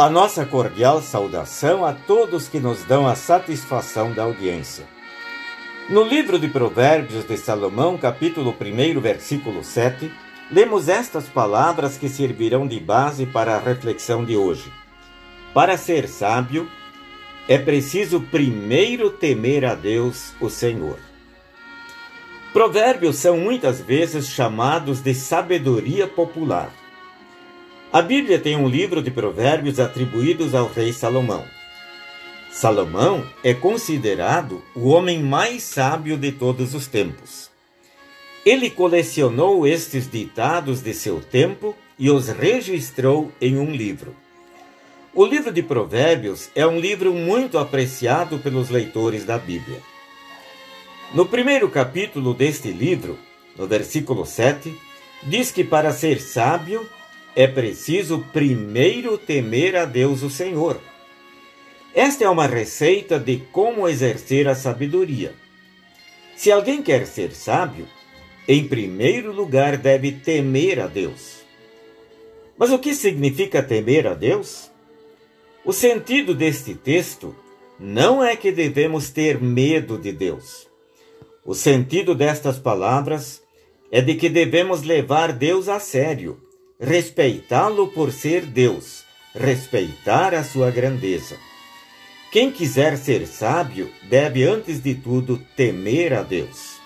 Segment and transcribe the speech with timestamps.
[0.00, 4.86] A nossa cordial saudação a todos que nos dão a satisfação da audiência.
[5.90, 10.08] No livro de Provérbios de Salomão, capítulo 1, versículo 7,
[10.52, 14.72] lemos estas palavras que servirão de base para a reflexão de hoje.
[15.52, 16.70] Para ser sábio,
[17.48, 21.00] é preciso primeiro temer a Deus, o Senhor.
[22.52, 26.70] Provérbios são muitas vezes chamados de sabedoria popular.
[27.90, 31.46] A Bíblia tem um livro de provérbios atribuídos ao rei Salomão.
[32.50, 37.50] Salomão é considerado o homem mais sábio de todos os tempos.
[38.44, 44.14] Ele colecionou estes ditados de seu tempo e os registrou em um livro.
[45.14, 49.80] O livro de Provérbios é um livro muito apreciado pelos leitores da Bíblia.
[51.14, 53.18] No primeiro capítulo deste livro,
[53.56, 54.78] no versículo 7,
[55.22, 56.86] diz que para ser sábio
[57.34, 60.80] é preciso primeiro temer a Deus o Senhor.
[61.94, 65.34] Esta é uma receita de como exercer a sabedoria.
[66.36, 67.86] Se alguém quer ser sábio,
[68.46, 71.38] em primeiro lugar deve temer a Deus.
[72.56, 74.70] Mas o que significa temer a Deus?
[75.64, 77.34] O sentido deste texto
[77.78, 80.66] não é que devemos ter medo de Deus.
[81.44, 83.42] O sentido destas palavras
[83.90, 86.47] é de que devemos levar Deus a sério
[86.80, 89.04] respeitá-lo por ser Deus,
[89.34, 91.36] respeitar a sua grandeza.
[92.30, 96.78] Quem quiser ser sábio deve, antes de tudo, temer a Deus.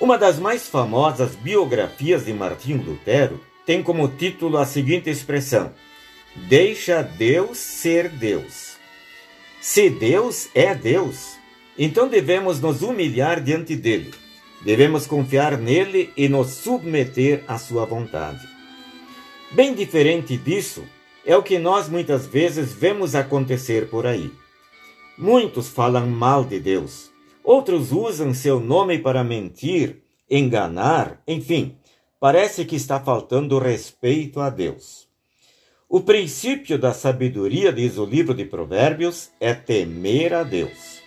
[0.00, 5.74] Uma das mais famosas biografias de Martinho Lutero tem como título a seguinte expressão:
[6.48, 8.76] Deixa Deus ser Deus.
[9.60, 11.36] Se Deus é Deus,
[11.76, 14.14] então devemos nos humilhar diante dele.
[14.62, 18.49] Devemos confiar nele e nos submeter à sua vontade.
[19.52, 20.84] Bem diferente disso
[21.26, 24.30] é o que nós muitas vezes vemos acontecer por aí.
[25.18, 27.10] Muitos falam mal de Deus,
[27.42, 31.76] outros usam seu nome para mentir, enganar, enfim,
[32.20, 35.08] parece que está faltando respeito a Deus.
[35.88, 41.00] O princípio da sabedoria, diz o livro de Provérbios, é temer a Deus.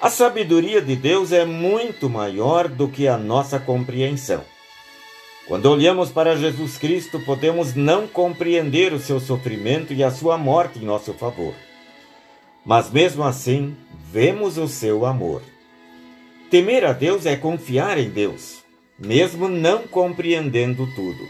[0.00, 4.44] A sabedoria de Deus é muito maior do que a nossa compreensão.
[5.50, 10.78] Quando olhamos para Jesus Cristo, podemos não compreender o seu sofrimento e a sua morte
[10.78, 11.52] em nosso favor.
[12.64, 13.76] Mas mesmo assim,
[14.12, 15.42] vemos o seu amor.
[16.52, 18.62] Temer a Deus é confiar em Deus,
[18.96, 21.28] mesmo não compreendendo tudo.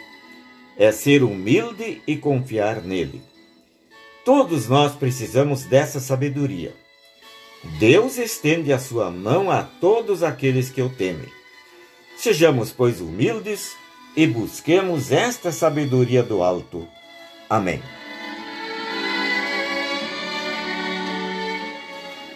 [0.76, 3.22] É ser humilde e confiar nele.
[4.22, 6.74] Todos nós precisamos dessa sabedoria.
[7.78, 11.32] Deus estende a sua mão a todos aqueles que o temem.
[12.18, 13.80] Sejamos, pois, humildes
[14.16, 16.86] e busquemos esta sabedoria do alto.
[17.48, 17.82] Amém.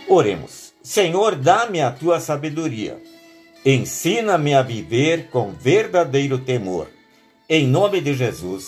[0.09, 0.73] Oremos.
[0.83, 3.01] Senhor, dá-me a tua sabedoria.
[3.65, 6.89] Ensina-me a viver com verdadeiro temor.
[7.49, 8.67] Em nome de Jesus.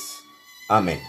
[0.69, 1.01] Amém.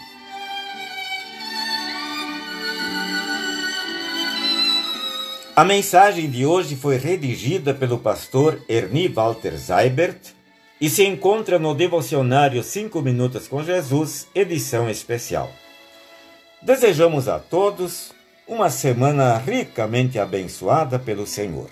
[5.56, 10.37] A mensagem de hoje foi redigida pelo pastor Ernie Walter Seibert
[10.80, 15.50] e se encontra no devocionário 5 Minutos com Jesus, edição especial.
[16.62, 18.12] Desejamos a todos
[18.46, 21.68] uma semana ricamente abençoada pelo Senhor.